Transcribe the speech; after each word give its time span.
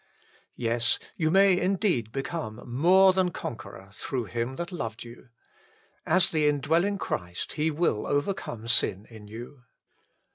Yes: 0.55 0.97
you 1.15 1.29
may 1.29 1.59
indeed 1.61 2.11
become" 2.11 2.59
more 2.83 3.13
than 3.13 3.29
conqueror" 3.29 3.89
through 3.93 4.23
Him 4.23 4.55
that 4.55 4.71
loved 4.71 5.03
you. 5.03 5.29
1 6.05 6.15
As 6.15 6.31
the 6.31 6.47
indwelling 6.47 6.97
Christ, 6.97 7.51
He 7.53 7.69
will 7.69 8.07
overcome 8.07 8.67
sin 8.67 9.05
in 9.11 9.27
you. 9.27 9.61